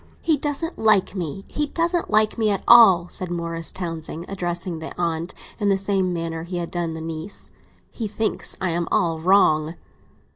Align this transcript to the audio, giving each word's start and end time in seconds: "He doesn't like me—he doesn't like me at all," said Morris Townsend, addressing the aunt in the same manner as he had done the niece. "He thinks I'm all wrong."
"He 0.19 0.35
doesn't 0.35 0.79
like 0.79 1.13
me—he 1.13 1.67
doesn't 1.67 2.09
like 2.09 2.35
me 2.35 2.49
at 2.49 2.63
all," 2.67 3.07
said 3.09 3.29
Morris 3.29 3.71
Townsend, 3.71 4.25
addressing 4.27 4.79
the 4.79 4.97
aunt 4.99 5.35
in 5.59 5.69
the 5.69 5.77
same 5.77 6.11
manner 6.11 6.41
as 6.41 6.47
he 6.49 6.57
had 6.57 6.71
done 6.71 6.95
the 6.95 7.01
niece. 7.01 7.51
"He 7.91 8.07
thinks 8.07 8.57
I'm 8.59 8.87
all 8.91 9.19
wrong." 9.19 9.75